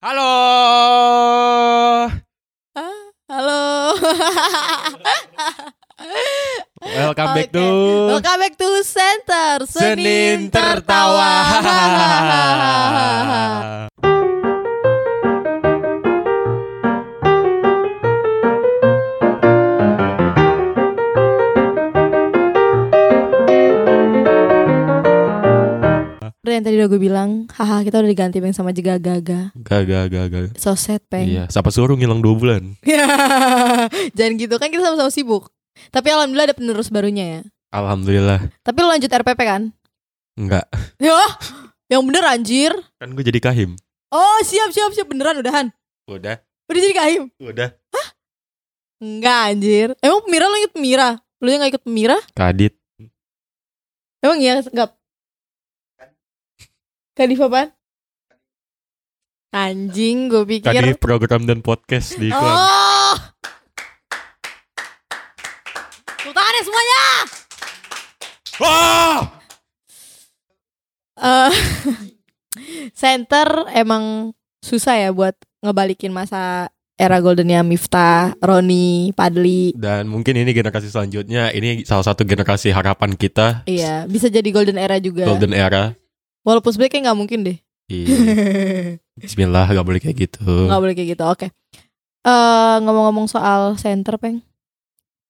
Halo. 0.00 0.32
Halo. 3.28 3.60
Welcome 6.80 7.30
back 7.36 7.52
to 7.52 7.60
Welcome 8.08 8.40
back 8.40 8.56
to 8.56 8.80
Center 8.80 9.68
Senin 9.68 10.48
Tertawa. 10.48 11.52
Udah 13.84 13.89
yang 26.60 26.68
tadi 26.68 26.76
udah 26.76 26.92
gue 26.92 27.00
bilang, 27.00 27.48
haha 27.56 27.80
kita 27.80 28.04
udah 28.04 28.10
diganti 28.12 28.36
Peng 28.44 28.52
sama 28.52 28.76
Jega 28.76 29.00
Gaga. 29.00 29.56
Gak, 29.64 29.82
gak, 29.88 30.04
gak, 30.12 30.24
gak. 30.28 30.42
So 30.60 30.76
sad 30.76 31.00
Peng. 31.08 31.24
Iya, 31.24 31.48
siapa 31.48 31.72
suruh 31.72 31.96
ngilang 31.96 32.20
dua 32.20 32.36
bulan? 32.36 32.76
Jangan 34.16 34.32
gitu 34.36 34.60
kan 34.60 34.68
kita 34.68 34.84
sama-sama 34.84 35.08
sibuk. 35.08 35.48
Tapi 35.88 36.12
alhamdulillah 36.12 36.52
ada 36.52 36.56
penerus 36.60 36.92
barunya 36.92 37.24
ya. 37.24 37.40
Alhamdulillah. 37.72 38.52
Tapi 38.60 38.76
lo 38.76 38.92
lanjut 38.92 39.08
RPP 39.08 39.40
kan? 39.40 39.72
Enggak. 40.36 40.68
Ya, 41.00 41.16
yang 41.88 42.04
bener 42.04 42.28
anjir. 42.28 42.76
Kan 43.00 43.16
gue 43.16 43.24
jadi 43.24 43.40
kahim. 43.40 43.80
Oh 44.12 44.38
siap 44.44 44.68
siap 44.76 44.92
siap 44.92 45.08
beneran 45.08 45.40
udahan. 45.40 45.72
Udah, 46.04 46.44
Udah 46.68 46.80
jadi 46.84 46.92
kahim? 46.92 47.22
udah. 47.40 47.72
Enggak 49.00 49.40
anjir. 49.56 49.88
Emang 50.04 50.28
Mira 50.28 50.44
lo 50.44 50.60
ikut 50.60 50.76
Mira? 50.76 51.16
Lo 51.40 51.48
yang 51.48 51.64
gak 51.64 51.80
ikut 51.80 51.84
Mira? 51.88 52.20
Kadit. 52.36 52.76
Emang 54.20 54.36
iya 54.44 54.60
enggak? 54.60 54.99
Kadif 57.10 57.42
apaan? 57.42 57.74
Anjing 59.50 60.30
gue 60.30 60.46
pikir 60.46 60.70
Kadit 60.70 61.02
program 61.02 61.42
dan 61.42 61.58
podcast 61.58 62.14
di 62.14 62.30
iklan. 62.30 62.54
Oh 62.54 63.18
Tepuk 66.22 66.30
tangan 66.30 66.54
ya 66.54 66.62
semuanya 66.62 67.02
Wah! 68.62 69.18
Eh, 71.18 71.52
Center 73.02 73.66
emang 73.74 74.30
susah 74.62 74.94
ya 75.02 75.10
buat 75.10 75.34
ngebalikin 75.66 76.14
masa 76.14 76.70
era 76.94 77.18
goldennya 77.18 77.66
Miftah, 77.66 78.38
Roni, 78.38 79.10
Padli 79.18 79.74
Dan 79.74 80.06
mungkin 80.06 80.38
ini 80.38 80.54
generasi 80.54 80.92
selanjutnya, 80.94 81.50
ini 81.50 81.82
salah 81.82 82.06
satu 82.06 82.22
generasi 82.22 82.70
harapan 82.70 83.18
kita, 83.18 83.66
Iya 83.66 84.06
bisa 84.06 84.30
jadi 84.30 84.46
golden 84.54 84.78
era 84.78 85.02
juga 85.02 85.26
golden 85.26 85.56
era. 85.56 85.98
Walaupun 86.42 86.70
sebenarnya 86.72 86.92
kayak 86.92 87.04
gak 87.10 87.20
mungkin 87.20 87.40
deh 87.44 87.58
Iya. 87.90 88.06
Bismillah, 89.20 89.66
gak 89.66 89.82
boleh 89.82 89.98
kayak 89.98 90.16
gitu. 90.16 90.46
Gak 90.70 90.80
boleh 90.80 90.94
kayak 90.94 91.10
gitu 91.14 91.24
oke 91.24 91.46
Eh, 92.20 92.76
Ngomong-ngomong 92.80 93.26
soal 93.26 93.74
Center 93.76 94.16
Peng 94.16 94.40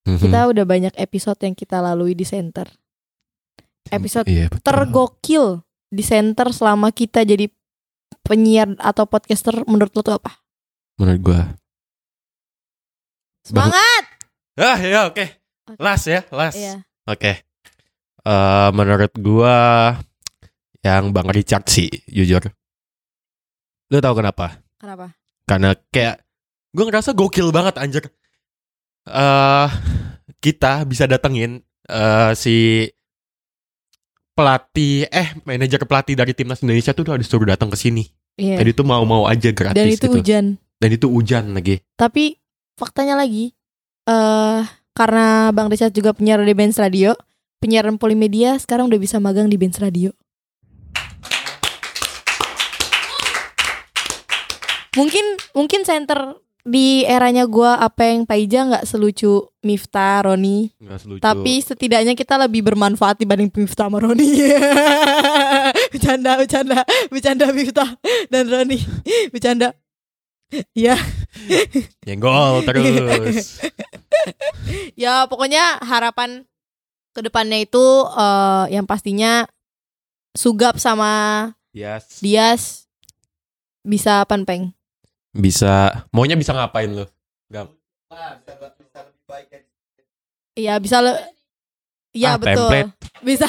Mhm. 0.00 0.16
Kita 0.16 0.48
udah 0.48 0.64
banyak 0.64 0.94
episode 0.96 1.36
yang 1.44 1.52
kita 1.52 1.76
lalui 1.78 2.16
di 2.16 2.24
Center 2.24 2.64
Episode 3.86 4.24
Iya, 4.26 4.48
betul. 4.48 4.64
tergokil 4.64 5.44
di 5.90 6.00
center 6.00 6.54
selama 6.54 6.88
kita 6.88 7.20
jadi 7.20 7.50
penyiar 8.22 8.78
atau 8.78 9.04
podcaster 9.04 9.66
menurut 9.66 9.90
lo 9.90 10.00
tuh 10.00 10.14
apa? 10.16 10.40
Menurut 10.96 11.20
gua. 11.20 11.42
Semangat! 13.42 14.04
Ah, 14.54 14.78
ya 14.78 15.08
oke. 15.08 15.24
Oke. 15.66 15.80
Last 15.80 16.06
ya, 16.06 16.20
last. 16.30 16.56
Iya. 16.56 16.84
Oke. 17.04 17.42
Eh 18.20 18.68
menurut 18.70 19.12
gua 19.18 19.56
yang 20.80 21.12
Bang 21.12 21.28
Richard 21.28 21.68
sih, 21.68 21.88
jujur. 22.08 22.40
Lu 23.90 23.98
tahu 23.98 24.22
kenapa? 24.22 24.62
Kenapa? 24.80 25.12
Karena 25.44 25.74
kayak 25.90 26.22
gua 26.72 26.84
ngerasa 26.88 27.10
gokil 27.12 27.50
banget 27.50 27.76
anjir. 27.76 28.04
Eh 29.04 29.68
kita 30.40 30.86
bisa 30.86 31.04
datengin 31.10 31.60
eh 31.90 32.32
si 32.38 32.86
pelatih 34.32 35.10
eh 35.10 35.36
manajer 35.44 35.84
pelatih 35.84 36.16
dari 36.16 36.32
timnas 36.32 36.62
Indonesia 36.64 36.96
tuh 36.96 37.04
udah 37.04 37.18
disuruh 37.20 37.50
datang 37.50 37.68
ke 37.68 37.76
sini. 37.76 38.06
Iya. 38.40 38.62
Jadi 38.62 38.70
tuh 38.72 38.86
mau-mau 38.88 39.28
aja 39.28 39.52
gratis 39.52 39.76
Dan 39.76 39.90
itu 39.90 40.06
gitu. 40.06 40.16
hujan. 40.16 40.44
Dan 40.80 40.90
itu 40.96 41.06
hujan 41.12 41.52
lagi. 41.52 41.82
Tapi 41.98 42.40
faktanya 42.78 43.18
lagi 43.20 43.52
eh 44.08 44.62
karena 44.96 45.50
Bang 45.52 45.68
Richard 45.68 45.92
juga 45.92 46.16
penyiar 46.16 46.40
di 46.40 46.54
Benz 46.56 46.78
Radio, 46.78 47.18
penyiaran 47.58 47.98
Polimedia 47.98 48.56
sekarang 48.56 48.88
udah 48.88 49.00
bisa 49.02 49.18
magang 49.20 49.50
di 49.50 49.58
Benz 49.60 49.76
Radio. 49.82 50.14
Mungkin 54.98 55.24
mungkin 55.54 55.86
center 55.86 56.38
di 56.66 57.08
eranya 57.08 57.48
gua 57.48 57.80
Apeng 57.80 58.28
Paija 58.28 58.68
nggak 58.68 58.84
selucu 58.84 59.48
Miftah, 59.64 60.24
Roni, 60.24 60.72
selucu. 60.76 61.22
Tapi 61.22 61.60
setidaknya 61.60 62.12
kita 62.16 62.36
lebih 62.36 62.64
bermanfaat 62.64 63.20
dibanding 63.20 63.48
Miftah 63.52 63.88
sama 63.88 64.00
Roni. 64.02 64.28
bercanda, 65.92 66.36
bercanda, 66.36 66.78
bercanda 67.08 67.46
Miftah 67.52 67.90
dan 68.28 68.44
Roni. 68.48 68.78
Bercanda. 69.32 69.72
Ya, 70.74 70.98
nyenggol 72.02 72.66
terus. 72.66 73.62
ya 74.98 75.30
pokoknya 75.30 75.78
harapan 75.78 76.42
ke 77.14 77.22
depannya 77.22 77.62
itu 77.62 77.86
eh, 78.18 78.74
yang 78.74 78.82
pastinya 78.82 79.46
Sugap 80.34 80.78
sama 80.82 81.54
yes. 81.70 82.18
Dias 82.18 82.90
bisa 83.82 84.26
apa 84.26 84.38
peng? 84.42 84.74
Bisa, 85.30 86.06
maunya 86.10 86.34
bisa 86.34 86.50
ngapain 86.50 86.90
lu? 86.90 87.06
Iya 90.52 90.76
bisa 90.76 90.98
le 90.98 91.14
Iya 92.10 92.34
Ah, 92.34 92.36
betul. 92.36 92.66
template. 92.66 92.90
Bisa 93.22 93.46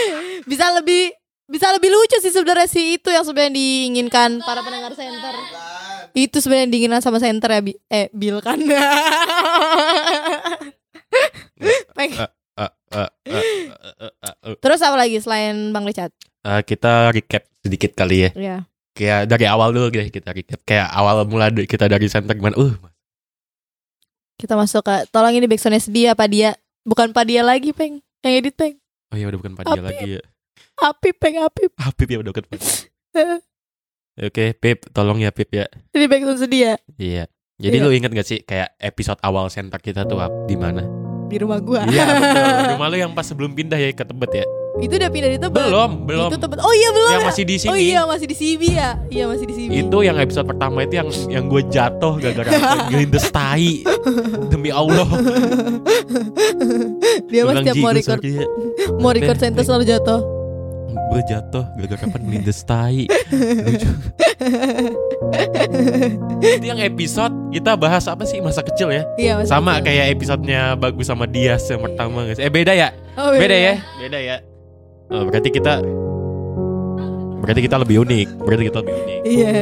bisa 0.50 0.66
lebih 0.72 1.10
bisa 1.44 1.66
lebih 1.74 1.90
lucu 1.90 2.16
sih 2.22 2.30
sebenarnya 2.30 2.64
sih 2.64 2.96
itu 2.96 3.10
yang 3.10 3.26
sebenarnya 3.26 3.52
diinginkan 3.52 4.38
para 4.40 4.62
pendengar 4.62 4.94
center. 4.94 5.34
Itu 6.14 6.38
sebenarnya 6.38 6.70
diinginkan 6.70 7.02
sama 7.02 7.18
center 7.18 7.50
ya 7.50 7.60
Bi- 7.60 7.80
eh 7.90 8.06
Bill 8.14 8.38
kan. 8.38 8.62
Terus 14.60 14.80
apa 14.80 14.96
lagi 14.96 15.18
selain 15.18 15.74
Bang 15.74 15.84
Richard? 15.84 16.14
Eh, 16.44 16.62
kita 16.62 17.10
recap 17.10 17.44
sedikit 17.58 17.90
kali 17.94 18.16
ya. 18.20 18.30
Iya. 18.32 18.56
Kayak 18.94 19.26
dari 19.26 19.44
awal 19.50 19.74
dulu 19.74 19.90
deh 19.90 20.06
kita 20.06 20.30
recap. 20.30 20.62
Kayak 20.62 20.86
awal 20.94 21.26
mula 21.26 21.50
kita 21.50 21.90
dari 21.90 22.06
center 22.06 22.38
gimana? 22.38 22.54
Uh, 22.54 22.74
Kita 24.34 24.54
masuk 24.54 24.82
ke 24.86 25.06
tolong 25.10 25.34
ini 25.34 25.46
backsoundnya 25.46 25.82
sedih 25.82 26.14
apa 26.14 26.26
dia? 26.30 26.54
Bukan 26.86 27.10
Pak 27.10 27.24
dia 27.26 27.42
lagi, 27.42 27.70
Peng. 27.74 28.02
Yang 28.22 28.34
edit, 28.40 28.54
Peng. 28.54 28.74
oh 29.12 29.16
iya 29.16 29.26
udah 29.30 29.38
bukan 29.38 29.54
Padia 29.54 29.72
Apip. 29.78 29.84
lagi 29.84 30.06
ya. 30.18 30.22
Apip, 30.82 31.16
Peng, 31.22 31.36
Apip. 31.38 31.70
Apip 31.90 32.08
ya 32.10 32.18
udah 32.22 32.30
bukan. 32.34 32.44
Oke, 34.26 34.44
Pip, 34.58 34.78
tolong 34.94 35.18
ya 35.22 35.30
Pip 35.34 35.50
ya. 35.50 35.66
Ini 35.90 36.06
backsound 36.06 36.38
sedih 36.38 36.60
ya 36.62 36.74
Iya. 36.98 37.24
Jadi 37.58 37.76
Iya. 37.78 37.84
lu 37.86 37.90
inget 37.94 38.10
gak 38.10 38.26
sih 38.26 38.42
kayak 38.42 38.74
episode 38.78 39.18
awal 39.22 39.46
center 39.50 39.78
kita 39.78 40.02
tuh 40.06 40.18
di 40.46 40.58
mana? 40.58 40.82
di 41.24 41.40
rumah 41.40 41.58
gua. 41.58 41.82
Iya 41.88 42.04
betul. 42.04 42.44
Rumah 42.78 42.88
lu 42.92 42.96
yang 43.00 43.12
pas 43.16 43.26
sebelum 43.26 43.56
pindah 43.56 43.80
ya 43.80 43.90
ke 43.90 44.04
Tebet 44.04 44.44
ya? 44.44 44.46
Itu 44.74 44.90
udah 44.90 45.06
pindah 45.06 45.30
di 45.30 45.38
Tebet. 45.38 45.54
Belum, 45.54 45.90
belum. 46.02 46.28
Itu 46.28 46.38
Tebet. 46.38 46.58
Oh 46.58 46.74
iya 46.74 46.88
belum. 46.90 47.10
Yang 47.14 47.22
ya? 47.22 47.28
masih 47.30 47.44
di 47.44 47.56
sini. 47.56 47.70
Oh 47.70 47.78
iya 47.78 48.00
masih 48.02 48.26
di 48.26 48.34
CB 48.34 48.62
ya. 48.68 48.90
Iya 49.06 49.24
masih 49.30 49.44
di 49.46 49.54
CB. 49.54 49.70
Itu 49.86 49.98
yang 50.02 50.16
episode 50.18 50.46
pertama 50.46 50.82
itu 50.82 50.94
yang 50.98 51.08
yang 51.30 51.44
gue 51.46 51.62
jatuh 51.70 52.12
gara-gara 52.18 52.50
apa? 52.58 52.90
gelindes 52.90 53.30
tai. 53.30 53.86
Demi 54.50 54.74
Allah. 54.74 55.06
Dia 57.30 57.42
mas 57.44 57.62
tiap 57.62 57.74
"Ji, 57.74 57.80
mau 57.80 57.86
gua 57.86 57.92
record 57.94 58.22
ya." 58.22 58.46
mau 59.02 59.10
record 59.10 59.38
center 59.38 59.62
selalu 59.62 59.84
jatuh. 59.86 60.20
Gue 61.10 61.22
jatuh 61.26 61.64
gara-gara 61.78 62.02
apa 62.04 62.18
gelindes 62.18 62.58
tai. 62.66 63.06
Lucu. 63.30 63.90
Itu 66.44 66.66
yang 66.66 66.82
episode 66.82 67.32
kita 67.50 67.78
bahas 67.78 68.10
apa 68.10 68.26
sih 68.26 68.42
masa 68.42 68.60
kecil 68.60 68.90
ya? 68.90 69.02
Iya 69.16 69.32
masih 69.38 69.50
Sama 69.50 69.78
kecil. 69.78 69.86
kayak 69.86 70.06
episodenya 70.18 70.62
bagus 70.74 71.06
sama 71.06 71.30
Dias 71.30 71.62
yang 71.70 71.78
pertama 71.78 72.26
guys. 72.26 72.42
Eh 72.42 72.50
beda 72.50 72.74
ya? 72.74 72.90
oh, 73.14 73.30
Beda 73.30 73.54
ya? 73.54 73.74
Beda 74.02 74.18
ya. 74.18 74.36
Oh, 75.06 75.22
berarti 75.24 75.50
kita 75.50 75.84
Berarti 77.38 77.60
kita 77.60 77.76
lebih 77.76 78.00
unik. 78.00 78.28
Berarti 78.40 78.62
kita 78.64 78.78
lebih 78.80 78.94
unik. 78.96 79.20
Iya. 79.26 79.60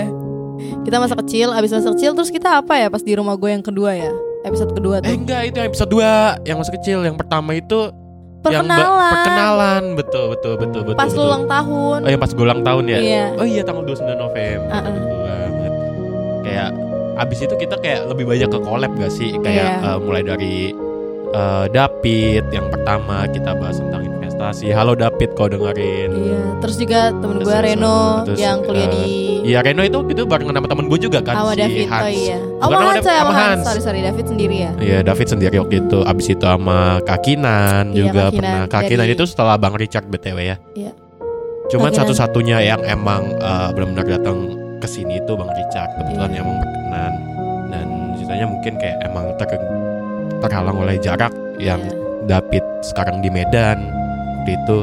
Kita 0.82 0.96
masa 0.96 1.14
kecil, 1.16 1.50
abis 1.50 1.70
masa 1.72 1.90
kecil 1.90 2.14
terus 2.14 2.30
kita 2.30 2.62
apa 2.62 2.74
ya 2.76 2.86
pas 2.86 3.02
di 3.02 3.10
rumah 3.12 3.34
gue 3.34 3.50
yang 3.50 3.58
kedua 3.60 3.90
ya? 3.92 4.12
Episode 4.42 4.70
kedua 4.72 4.98
Eh 4.98 5.10
tuh. 5.10 5.18
enggak, 5.18 5.42
itu 5.44 5.56
yang 5.56 5.68
episode 5.68 5.90
2 5.90 6.02
yang 6.44 6.56
masa 6.58 6.72
kecil. 6.72 6.98
Yang 7.00 7.16
pertama 7.16 7.50
itu 7.52 7.90
yang 8.44 8.66
Perkenalan. 8.66 9.10
perkenalan. 9.12 9.82
Betul, 9.94 10.24
betul, 10.30 10.54
betul, 10.56 10.80
betul. 10.84 10.98
Pas 10.98 11.10
betul. 11.10 11.26
ulang 11.26 11.44
tahun. 11.46 11.98
Oh, 12.00 12.10
yang 12.10 12.20
pas 12.20 12.30
gue 12.30 12.44
ulang 12.44 12.62
tahun 12.62 12.84
ya? 12.86 12.98
Iya. 12.98 13.24
Oh 13.34 13.46
iya 13.48 13.62
tanggal 13.62 13.82
29 13.82 14.14
November. 14.14 14.66
Uh-uh. 14.68 14.92
Betul 14.92 15.18
banget. 15.20 15.72
Kayak 16.42 16.68
abis 17.18 17.38
itu 17.40 17.54
kita 17.56 17.74
kayak 17.78 18.00
lebih 18.06 18.24
banyak 18.24 18.48
ke 18.48 18.58
collab 18.60 18.90
gak 18.96 19.10
sih? 19.10 19.30
Kayak 19.36 19.66
Iya. 19.80 19.86
eh, 19.88 19.98
mulai 19.98 20.22
dari 20.22 20.54
eh, 21.32 21.66
David 21.68 22.44
yang 22.48 22.66
pertama 22.68 23.26
kita 23.26 23.50
bahas 23.54 23.78
tentang 23.78 24.06
presentasi. 24.42 24.74
Halo 24.74 24.92
David 24.94 25.30
kau 25.32 25.46
dengerin. 25.46 26.10
Iya, 26.10 26.42
terus 26.58 26.74
juga 26.76 27.14
temen 27.14 27.38
gue 27.38 27.56
Reno 27.56 28.26
terus, 28.26 28.38
yang 28.38 28.58
kuliah 28.60 28.90
di 28.90 29.04
Iya 29.42 29.58
Reno 29.60 29.82
itu 29.82 29.98
itu 30.08 30.22
bareng 30.22 30.46
sama 30.48 30.66
temen 30.66 30.86
gue 30.86 30.98
juga 31.00 31.18
kan 31.18 31.34
sama 31.36 31.54
si 31.54 31.60
David. 31.62 31.86
Hans. 31.86 32.02
Oh 32.02 32.10
iya. 32.10 32.38
Oh, 32.38 32.46
sama 32.60 32.74
sama 32.74 32.82
Hans 32.82 33.02
sama 33.02 33.14
sama 33.14 33.32
Hans. 33.32 33.38
Hans. 33.38 33.62
Sorry, 33.64 33.80
sorry, 33.80 34.00
David 34.02 34.24
sendiri 34.26 34.56
ya. 34.56 34.70
Iya 34.78 34.98
David 35.02 35.26
sendiri 35.28 35.54
waktu 35.58 35.76
itu 35.80 35.98
Abis 36.02 36.26
itu 36.28 36.44
sama 36.44 36.78
Kakinan 37.02 37.84
Iya, 37.88 37.98
juga 38.00 38.22
Kak 38.24 38.32
pernah 38.32 38.60
Kinan. 38.60 38.72
Kakinan 38.72 39.06
Dari- 39.06 39.14
itu 39.14 39.24
setelah 39.26 39.54
Bang 39.56 39.74
Richard 39.74 40.06
BTW 40.06 40.38
ya 40.40 40.56
Iya. 40.74 40.92
Cuman 41.70 41.90
satu-satunya 41.90 42.58
yang 42.60 42.82
emang 42.84 43.22
eh, 43.32 43.68
benar-benar 43.72 44.06
datang 44.12 44.38
ke 44.78 44.86
sini 44.86 45.18
itu 45.18 45.32
Bang 45.34 45.50
Richard 45.50 45.90
Kebetulan 45.96 46.30
Iya. 46.30 46.40
emang 46.42 46.56
berkenan 46.58 47.12
Dan 47.68 47.86
ceritanya 48.18 48.46
mungkin 48.48 48.72
kayak 48.78 48.96
emang 49.02 49.24
ter- 49.38 49.70
terhalang 50.38 50.76
oleh 50.78 50.96
jarak 50.98 51.30
Yang 51.58 51.82
Iya. 51.82 51.94
David 52.22 52.62
sekarang 52.86 53.18
di 53.18 53.30
Medan 53.34 54.01
Waktu 54.42 54.58
itu 54.58 54.78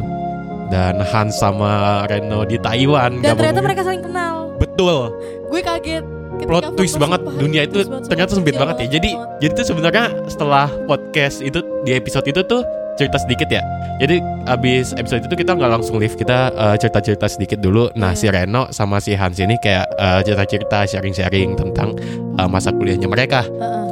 Dan 0.70 1.04
Hans 1.04 1.36
sama 1.36 1.72
Reno 2.08 2.48
di 2.48 2.56
Taiwan 2.56 3.20
Dan 3.20 3.36
Gak 3.36 3.38
ternyata 3.38 3.60
mereka 3.60 3.82
saling 3.84 4.00
kenal. 4.00 4.56
Betul 4.56 5.12
Gue 5.50 5.60
kaget. 5.60 6.06
plot 6.40 6.72
twist 6.72 6.96
banget 6.96 7.20
sumpah, 7.20 7.36
dunia 7.36 7.62
itu 7.68 7.84
ternyata 8.08 8.32
sempit 8.32 8.56
Iya 8.56 8.62
banget 8.64 8.76
ya. 8.80 8.88
Jadi 8.96 9.10
banget. 9.12 9.38
jadi 9.42 9.52
tuh 9.52 9.66
sebenarnya 9.68 10.06
setelah 10.26 10.72
podcast 10.88 11.44
itu 11.44 11.60
di 11.84 11.92
episode 11.92 12.24
itu 12.24 12.40
tuh 12.48 12.64
cerita 12.96 13.20
sedikit 13.20 13.52
ya. 13.52 13.60
Jadi 14.00 14.24
abis 14.48 14.96
episode 14.96 15.28
itu 15.28 15.36
kita 15.36 15.52
nggak 15.52 15.68
langsung 15.68 16.00
live 16.00 16.16
kita 16.16 16.56
eh, 16.56 16.76
cerita-cerita 16.80 17.28
sedikit 17.28 17.60
dulu. 17.60 17.92
Nah 17.94 18.16
Iya. 18.16 18.16
si 18.16 18.26
Reno 18.32 18.72
sama 18.72 19.04
si 19.04 19.20
Hans 19.20 19.36
ini 19.36 19.60
kayak 19.60 19.84
eh, 19.92 20.20
cerita-cerita 20.24 20.88
sharing-sharing 20.88 21.60
tentang 21.60 22.00
eh, 22.40 22.48
masa 22.48 22.72
kuliahnya 22.72 23.12
mereka. 23.12 23.44
Heeh. 23.44 23.88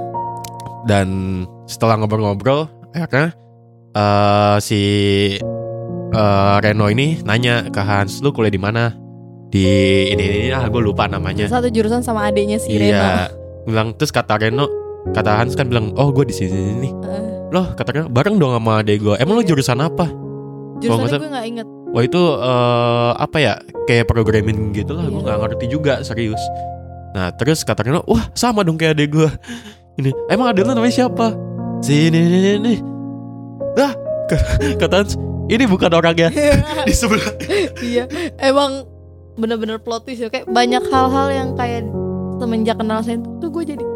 Dan 0.88 1.08
setelah 1.68 2.00
ngobrol-ngobrol 2.00 2.72
akhirnya 2.96 3.36
eh, 3.92 4.58
si 4.64 4.80
eh, 6.18 6.56
Reno 6.60 6.90
ini 6.90 7.22
nanya 7.22 7.70
ke 7.70 7.78
Hans, 7.80 8.20
lu 8.20 8.34
kuliah 8.34 8.50
di 8.50 8.58
mana? 8.58 8.90
Di 9.48 9.64
ini 10.10 10.20
ini, 10.20 10.38
ini 10.44 10.52
ah 10.52 10.66
gue 10.66 10.82
lupa 10.82 11.06
namanya. 11.06 11.46
Satu 11.48 11.70
jurusan 11.70 12.02
sama 12.02 12.26
adiknya 12.26 12.58
si 12.58 12.76
Reno. 12.76 12.98
Iya. 12.98 13.32
Bilang 13.64 13.96
terus 13.96 14.10
kata 14.10 14.36
Reno, 14.36 14.66
kata 15.14 15.38
Hans 15.38 15.54
kan 15.54 15.70
bilang, 15.70 15.96
"Oh, 15.96 16.10
gue 16.10 16.26
di 16.26 16.36
sini 16.36 16.52
nih." 16.82 16.92
Heeh. 16.98 17.26
Loh, 17.48 17.72
kata 17.72 17.90
Reno, 17.94 18.08
bareng 18.10 18.36
dong 18.36 18.52
sama 18.52 18.82
adek 18.82 18.98
gue. 19.00 19.16
Emang 19.16 19.38
lu 19.38 19.44
Iya. 19.44 19.50
jurusan 19.50 19.80
apa? 19.80 20.12
Jurusannya 20.78 21.06
masa- 21.08 21.20
gue 21.20 21.32
gak 21.32 21.48
inget. 21.48 21.68
Wah, 21.88 22.04
itu 22.04 22.20
eh, 22.20 23.12
apa 23.16 23.38
ya? 23.40 23.54
Kayak 23.88 24.06
programming 24.06 24.76
gitu 24.76 24.92
lah. 24.92 25.08
Gue 25.08 25.16
Iya. 25.16 25.26
nggak 25.26 25.38
ngerti 25.40 25.66
juga, 25.70 25.94
serius. 26.04 26.44
Nah, 27.16 27.32
terus 27.32 27.64
kata 27.64 27.82
Reno, 27.82 28.04
"Wah, 28.04 28.28
sama 28.34 28.62
dong 28.62 28.76
kayak 28.76 29.00
adek 29.00 29.10
gue." 29.10 29.30
Ini, 29.98 30.12
emang 30.28 30.52
adek 30.52 30.62
lu 30.62 30.76
namanya 30.76 30.94
siapa? 30.94 31.34
Sini 31.80 32.20
ini 32.20 32.38
ini. 32.60 32.76
Ah, 33.76 33.96
kata 34.82 34.96
Hans, 35.00 35.14
ini 35.48 35.64
bukan 35.64 35.92
orangnya 35.92 36.28
di 36.88 36.94
sebelah. 36.94 37.32
iya. 37.80 38.04
Emang 38.38 38.84
bener-bener 39.36 39.80
plot 39.80 40.04
twist 40.04 40.22
ya. 40.22 40.30
Kayak 40.30 40.48
banyak 40.48 40.84
hal-hal 40.86 41.28
yang 41.32 41.50
kayak 41.54 41.88
semenjak 42.38 42.76
kenal 42.76 43.00
saya 43.02 43.18
tuh 43.40 43.50
gue 43.50 43.64
jadi 43.66 43.86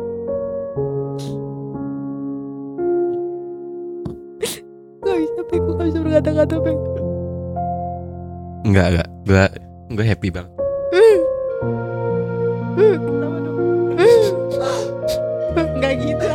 Gak 5.01 5.18
bisa 5.18 5.42
peng, 5.45 5.62
gue 5.62 5.74
gak 5.75 5.88
bisa 5.88 6.00
berkata-kata 6.00 6.56
peng 6.57 6.80
Enggak, 8.62 8.86
enggak. 8.94 9.07
Gue 9.25 9.44
gue 9.92 10.06
happy 10.06 10.30
bang. 10.30 10.47
Kenapa 12.71 13.38
dong? 13.45 13.59
Gak 15.81 15.94
gitu 16.00 16.27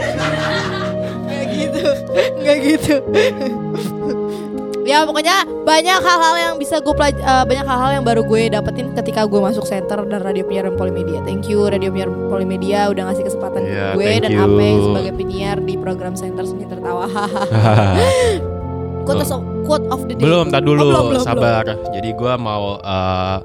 Gak 1.26 1.44
gitu 1.48 1.84
Gak 2.42 2.58
gitu 2.60 2.94
Ya 4.96 5.04
pokoknya 5.04 5.36
banyak 5.44 5.98
hal-hal 6.00 6.34
yang 6.40 6.54
bisa 6.56 6.80
gue 6.80 6.94
pelaj- 6.96 7.20
eh, 7.20 7.44
banyak 7.44 7.66
hal-hal 7.68 7.90
yang 8.00 8.04
baru 8.04 8.24
gue 8.24 8.48
dapetin 8.48 8.96
ketika 8.96 9.28
gue 9.28 9.36
masuk 9.36 9.68
center 9.68 10.00
dan 10.08 10.24
radio 10.24 10.40
penyiaran 10.40 10.72
Polimedia. 10.72 11.20
Thank 11.20 11.52
you 11.52 11.68
radio 11.68 11.92
penyiaran 11.92 12.32
Polimedia 12.32 12.88
udah 12.88 13.12
ngasih 13.12 13.28
kesempatan 13.28 13.60
Iya, 13.60 13.92
gue 13.92 14.08
dan 14.24 14.30
you. 14.32 14.40
Apeng 14.40 14.76
sebagai 14.82 15.12
penyiar 15.12 15.56
di 15.60 15.74
program 15.76 16.16
center 16.16 16.48
seni 16.48 16.64
tertawa. 16.64 17.04
quote, 19.04 19.20
of, 19.20 19.28
quote 19.68 19.86
of 19.92 20.00
the 20.08 20.16
day. 20.16 20.24
Belum, 20.24 20.48
tak 20.48 20.64
dulu, 20.64 20.80
Oh, 20.80 20.88
belum, 20.88 21.04
belum, 21.12 21.24
sabar. 21.28 21.64
Jadi 21.92 22.08
gua 22.16 22.40
mau 22.40 22.80
eh, 22.80 23.36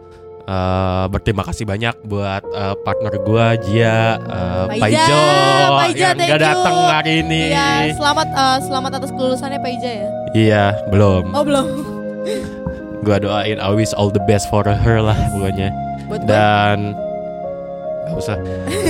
eh, 0.43 1.05
berterima 1.09 1.43
kasih 1.45 1.63
banyak 1.63 1.95
buat 2.03 2.43
eh, 2.43 2.75
partner 2.81 3.13
gua 3.21 3.53
Jia, 3.55 4.17
Pak 4.67 4.77
Paijo 4.77 5.23
yang 5.95 6.17
gak 6.17 6.41
datang 6.41 6.75
hari 6.89 7.21
ini. 7.21 7.53
Iya, 7.53 7.95
selamat 7.95 8.27
eh, 8.29 8.57
selamat 8.65 8.91
atas 9.01 9.11
kelulusannya 9.13 9.59
Pak 9.61 9.71
Ija 9.77 9.91
ya. 9.91 10.09
Iya, 10.31 10.65
belum. 10.89 11.23
Oh 11.35 11.43
belum. 11.43 11.67
Gua 13.01 13.17
doain 13.17 13.57
wish 13.73 13.93
all 13.97 14.13
the 14.13 14.21
best 14.29 14.45
for 14.53 14.61
her 14.61 14.99
lah 15.01 15.17
pokoknya. 15.33 15.69
Buat 16.05 16.21
gue. 16.21 16.29
Dan 16.29 16.77
gak 18.07 18.15
usah. 18.19 18.38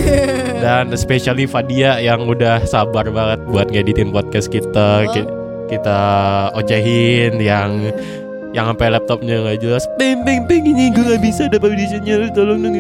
Dan 0.64 0.94
especially 0.94 1.46
Fadia 1.46 1.98
yang 1.98 2.26
udah 2.26 2.66
sabar 2.66 3.06
banget 3.10 3.40
buat 3.48 3.68
ngeditin 3.70 4.10
podcast 4.10 4.50
kita. 4.50 5.06
Oh. 5.08 5.14
Ki- 5.14 5.32
Kita 5.72 6.02
ocehin 6.52 7.40
yang 7.40 7.96
yang 8.52 8.68
sampai 8.68 8.92
laptopnya 8.92 9.40
nggak 9.40 9.60
jelas. 9.60 9.88
Ping 9.96 10.28
ping 10.28 10.44
ping 10.44 10.64
ini 10.68 10.92
gue 10.92 11.00
nggak 11.02 11.22
bisa 11.24 11.48
dapat 11.48 11.72
audisinya 11.72 12.28
tolong 12.32 12.60
dong 12.60 12.76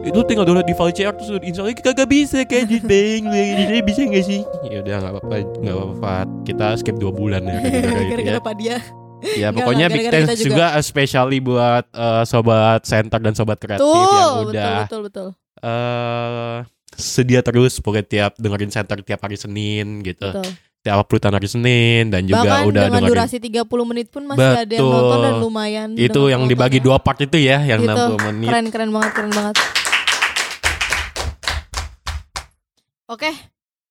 itu 0.00 0.18
tinggal 0.24 0.48
download 0.48 0.64
di 0.64 0.72
file 0.72 0.90
CR 0.90 1.12
terus 1.12 1.28
insya 1.44 1.60
Allah 1.60 1.76
kagak 1.76 2.08
bisa 2.08 2.38
kayak 2.42 2.64
edit 2.66 2.82
ping 2.84 3.28
editnya 3.28 3.80
bisa 3.84 4.00
nggak 4.02 4.24
sih? 4.24 4.40
Ya 4.66 4.80
udah 4.80 4.96
nggak 4.98 5.12
apa-apa 5.12 5.34
nggak 5.60 5.74
apa-apa. 5.76 6.14
Kita 6.42 6.66
skip 6.80 6.96
dua 6.96 7.12
bulan 7.12 7.44
ya 7.44 7.58
gara-gara 7.60 7.68
itu 7.76 8.00
ya. 8.00 8.08
Gara-gara 8.10 8.40
Pak 8.40 8.54
dia. 8.56 8.76
ya 9.36 9.52
pokoknya 9.52 9.92
big 9.92 10.08
thanks 10.08 10.32
kita 10.32 10.48
juga. 10.48 10.66
especially 10.80 11.44
buat 11.44 11.84
eh, 11.92 12.24
sobat 12.24 12.80
center 12.88 13.20
dan 13.20 13.36
sobat 13.36 13.60
kreatif 13.60 13.84
Tuh, 13.84 13.92
yang 13.92 14.08
betul 14.08 14.48
udah 14.48 14.76
betul 14.88 15.00
betul. 15.04 15.28
eh 15.60 16.56
sedia 16.90 17.40
terus 17.40 17.78
pokoknya 17.78 18.06
tiap 18.08 18.32
dengerin 18.36 18.72
center 18.72 18.96
tiap 19.04 19.20
hari 19.20 19.36
Senin 19.36 20.00
gitu. 20.00 20.24
Betul. 20.24 20.48
Tiap 20.80 20.96
uploadan 21.04 21.36
hari 21.36 21.44
Senin 21.44 22.08
dan 22.08 22.24
juga 22.24 22.40
Bahkan 22.40 22.64
udah 22.72 22.84
dengan 22.88 23.00
dengerin 23.04 23.12
durasi 23.12 23.36
30 23.36 23.68
menit 23.84 24.06
pun 24.08 24.24
masih 24.24 24.48
ada 24.56 24.64
yang 24.64 24.80
Betul. 24.80 24.94
nonton 24.96 25.18
dan 25.20 25.34
lumayan. 25.36 25.88
itu 25.92 26.22
yang 26.26 26.42
dibagi 26.48 26.80
dua 26.80 26.96
part 26.96 27.20
itu 27.20 27.36
ya 27.36 27.60
yang 27.60 27.84
Itu, 27.84 28.16
60 28.16 28.28
menit 28.32 28.48
Keren 28.48 28.66
keren 28.72 28.90
banget 28.90 29.12
keren 29.12 29.30
banget. 29.30 29.56
Oke. 33.06 33.30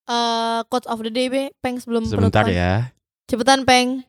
eh 0.10 0.60
quotes 0.66 0.90
of 0.90 0.98
the 1.00 1.12
day 1.12 1.30
be 1.30 1.54
Peng 1.62 1.78
sebelum 1.78 2.02
sebentar 2.04 2.42
penutupan. 2.42 2.58
ya 2.58 2.74
Cepetan 3.30 3.62
Peng. 3.62 4.02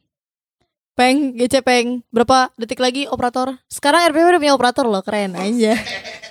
Peng, 0.96 1.36
GC 1.36 1.60
Peng. 1.60 2.00
Berapa 2.08 2.48
detik 2.56 2.80
lagi 2.80 3.04
operator? 3.04 3.60
Sekarang 3.68 4.08
RPW 4.08 4.24
udah 4.26 4.40
punya 4.40 4.56
operator 4.56 4.84
loh, 4.84 5.04
keren 5.04 5.36
aja. 5.36 5.76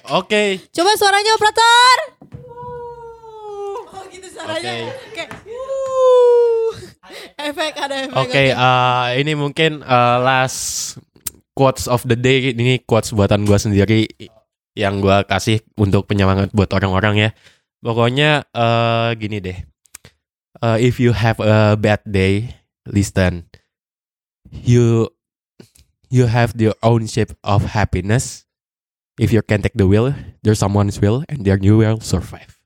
oke 0.10 0.66
Coba 0.74 0.92
suaranya 0.96 1.38
operator. 1.38 1.98
Oh 3.86 4.02
gitu 4.10 4.26
suaranya. 4.26 4.90
Oke. 5.06 5.49
Efek 7.38 7.74
ada 7.80 7.96
efek. 8.06 8.18
Oke, 8.18 8.44
eh, 8.52 9.08
ini 9.22 9.34
mungkin 9.34 9.82
eh, 9.82 10.18
last 10.22 10.96
quotes 11.58 11.88
of 11.90 12.06
the 12.08 12.16
day 12.16 12.54
ini 12.54 12.80
quotes 12.84 13.12
buatan 13.12 13.44
gua 13.44 13.60
sendiri 13.60 14.08
yang 14.78 15.04
gua 15.04 15.28
kasih 15.28 15.60
untuk 15.76 16.08
penyemangat 16.08 16.54
buat 16.54 16.70
orang-orang 16.72 17.16
ya. 17.18 17.30
Pokoknya 17.80 18.46
eh, 18.52 19.10
gini 19.18 19.40
deh. 19.40 19.58
Eh, 20.60 20.78
if 20.84 21.00
you 21.00 21.16
have 21.16 21.40
a 21.40 21.80
bad 21.80 22.04
day, 22.04 22.52
listen. 22.84 23.48
You 24.50 25.08
you 26.10 26.26
have 26.28 26.58
your 26.58 26.76
own 26.82 27.08
shape 27.08 27.32
of 27.46 27.72
happiness. 27.72 28.44
If 29.20 29.32
you 29.32 29.44
can 29.44 29.62
take 29.62 29.76
the 29.76 29.88
wheel, 29.88 30.16
there's 30.44 30.60
someone's 30.60 31.00
will, 31.00 31.28
and 31.28 31.44
then 31.44 31.60
you 31.64 31.78
will 31.78 32.00
survive. 32.00 32.59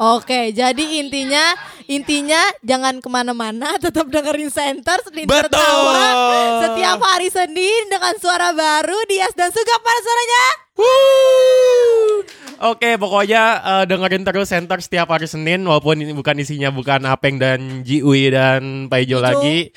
Oke, 0.00 0.48
jadi 0.56 0.80
intinya 0.96 1.52
intinya 1.84 2.40
jangan 2.64 3.04
ke 3.04 3.08
mana-mana, 3.12 3.76
tetap 3.84 4.08
dengerin 4.08 4.48
center 4.48 4.96
Senin 5.04 5.28
Betul. 5.28 5.52
tertawa 5.52 6.00
setiap 6.64 7.04
hari 7.04 7.28
Senin 7.28 7.82
dengan 7.92 8.16
suara 8.16 8.56
baru 8.56 8.96
Dias 9.12 9.36
dan 9.36 9.52
Suga 9.52 9.76
pada 9.76 10.00
suaranya. 10.00 10.44
Wuh. 10.80 12.16
Oke, 12.72 12.96
pokoknya 12.96 13.42
eh, 13.60 13.84
dengerin 13.84 14.24
terus 14.24 14.48
Center 14.48 14.80
setiap 14.80 15.12
hari 15.12 15.28
Senin 15.28 15.68
walaupun 15.68 16.00
ini 16.00 16.16
bukan 16.16 16.40
isinya 16.40 16.72
bukan 16.72 17.04
Apeng 17.04 17.36
dan 17.36 17.84
Jiwi 17.84 18.32
dan 18.32 18.88
Paijo 18.88 19.20
Ijo. 19.20 19.24
lagi. 19.24 19.76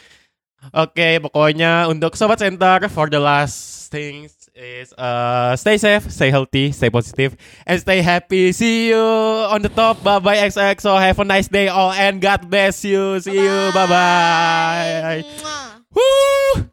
Oke, 0.72 1.20
pokoknya 1.20 1.92
untuk 1.92 2.16
sobat 2.16 2.40
Center 2.40 2.88
for 2.88 3.12
the 3.12 3.20
last 3.20 3.92
things 3.92 4.43
is 4.56 4.94
uh, 4.94 5.56
stay 5.56 5.78
safe, 5.78 6.12
stay 6.12 6.30
healthy, 6.30 6.72
stay 6.72 6.90
positive, 6.90 7.36
and 7.66 7.80
stay 7.82 8.02
happy. 8.02 8.52
See 8.52 8.90
you 8.90 8.98
on 8.98 9.62
the 9.62 9.70
top. 9.70 10.04
Bye 10.04 10.20
bye 10.20 10.38
XXO. 10.38 11.00
Have 11.00 11.20
a 11.20 11.26
nice 11.26 11.48
day 11.48 11.68
all 11.68 11.92
and 11.92 12.22
God 12.22 12.50
bless 12.50 12.86
you. 12.86 13.20
See 13.20 13.34
you. 13.34 13.72
Bye 13.74 13.88
bye. 13.88 15.24
Mwah. 15.26 15.82
Woo! 15.94 16.70